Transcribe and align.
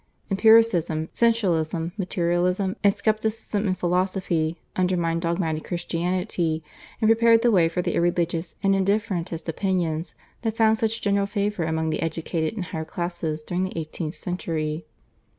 Empiricism, 0.31 1.09
Sensualism, 1.13 1.91
Materialism, 1.95 2.75
and 2.83 2.95
Scepticism 2.97 3.67
in 3.67 3.75
philosophy, 3.75 4.57
undermined 4.75 5.21
dogmatic 5.21 5.63
Christianity, 5.65 6.63
and 6.99 7.07
prepared 7.07 7.43
the 7.43 7.51
way 7.51 7.69
for 7.69 7.83
the 7.83 7.93
irreligious 7.93 8.55
and 8.63 8.75
indifferentist 8.75 9.47
opinions, 9.47 10.15
that 10.41 10.57
found 10.57 10.79
such 10.79 11.01
general 11.01 11.27
favour 11.27 11.65
among 11.65 11.91
the 11.91 12.01
educated 12.01 12.55
and 12.55 12.65
higher 12.73 12.83
classes 12.83 13.43
during 13.43 13.63
the 13.63 13.77
eighteenth 13.79 14.15
century. 14.15 14.87